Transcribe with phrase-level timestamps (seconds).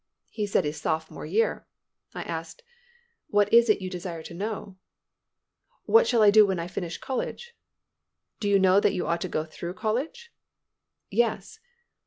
[0.29, 1.67] He said his sophomore year.
[2.15, 2.63] I asked,
[3.27, 4.77] "What is it you desire to know?"
[5.83, 7.55] "What I shall do when I finish college."
[8.39, 10.33] "Do you know that you ought to go through college?"
[11.11, 11.59] "Yes."